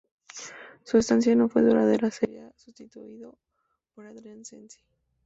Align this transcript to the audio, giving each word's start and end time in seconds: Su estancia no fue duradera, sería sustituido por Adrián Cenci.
Su 0.83 0.97
estancia 0.97 1.35
no 1.35 1.47
fue 1.47 1.61
duradera, 1.61 2.09
sería 2.09 2.51
sustituido 2.57 3.37
por 3.93 4.07
Adrián 4.07 4.43
Cenci. 4.43 4.79